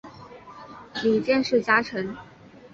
[1.03, 2.17] 里见氏家臣。